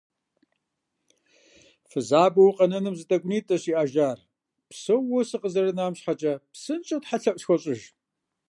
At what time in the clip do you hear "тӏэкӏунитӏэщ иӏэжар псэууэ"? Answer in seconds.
3.09-5.19